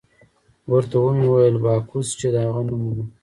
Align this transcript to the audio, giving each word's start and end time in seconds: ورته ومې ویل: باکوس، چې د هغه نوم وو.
ورته 0.71 0.95
ومې 1.01 1.25
ویل: 1.31 1.55
باکوس، 1.63 2.07
چې 2.19 2.27
د 2.33 2.35
هغه 2.45 2.61
نوم 2.67 2.81
وو. 2.89 3.03